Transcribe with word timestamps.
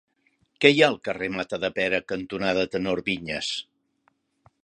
Què 0.63 0.69
hi 0.75 0.79
ha 0.83 0.87
al 0.87 0.95
carrer 1.07 1.27
Matadepera 1.33 2.01
cantonada 2.13 2.65
Tenor 2.77 3.05
Viñas? 3.11 3.51